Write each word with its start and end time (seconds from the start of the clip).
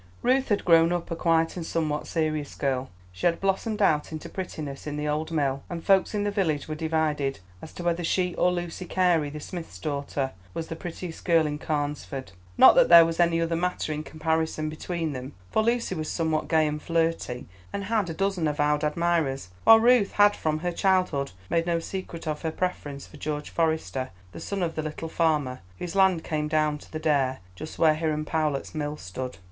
Ruth 0.23 0.47
had 0.49 0.65
grown 0.65 0.91
up 0.91 1.11
a 1.11 1.15
quiet 1.15 1.55
and 1.55 1.63
somewhat 1.63 2.07
serious 2.07 2.55
girl; 2.55 2.89
she 3.11 3.27
had 3.27 3.39
blossomed 3.39 3.83
out 3.83 4.11
into 4.11 4.29
prettiness 4.29 4.87
in 4.87 4.97
the 4.97 5.07
old 5.07 5.31
mill, 5.31 5.61
and 5.69 5.83
folks 5.83 6.15
in 6.15 6.23
the 6.23 6.31
village 6.31 6.67
were 6.67 6.73
divided 6.73 7.39
as 7.61 7.71
to 7.73 7.83
whether 7.83 8.03
she 8.03 8.33
or 8.33 8.51
Lucy 8.51 8.85
Carey, 8.85 9.29
the 9.29 9.39
smith's 9.39 9.77
daughter, 9.77 10.31
was 10.55 10.69
the 10.69 10.75
prettiest 10.75 11.23
girl 11.23 11.45
in 11.45 11.59
Carnesford. 11.59 12.31
Not 12.57 12.73
that 12.73 12.89
there 12.89 13.05
was 13.05 13.19
any 13.19 13.39
other 13.39 13.55
matter 13.55 13.93
in 13.93 14.01
comparison 14.01 14.69
between 14.69 15.13
them, 15.13 15.33
for 15.51 15.61
Lucy 15.61 15.93
was 15.93 16.09
somewhat 16.09 16.47
gay 16.47 16.65
and 16.65 16.81
flirty, 16.81 17.45
and 17.71 17.83
had 17.83 18.09
a 18.09 18.15
dozen 18.15 18.47
avowed 18.47 18.83
admirers; 18.83 19.49
while 19.65 19.79
Ruth 19.79 20.13
had 20.13 20.35
from 20.35 20.57
her 20.61 20.71
childhood 20.71 21.31
made 21.47 21.67
no 21.67 21.77
secret 21.77 22.27
of 22.27 22.41
her 22.41 22.49
preference 22.51 23.05
for 23.05 23.17
George 23.17 23.51
Forester, 23.51 24.09
the 24.31 24.39
son 24.39 24.63
of 24.63 24.73
the 24.73 24.81
little 24.81 25.09
farmer 25.09 25.59
whose 25.77 25.93
land 25.93 26.23
came 26.23 26.47
down 26.47 26.79
to 26.79 26.91
the 26.91 26.97
Dare 26.97 27.37
just 27.55 27.77
where 27.77 27.93
Hiram 27.93 28.25
Powlett's 28.25 28.73
mill 28.73 28.97
stood. 28.97 29.37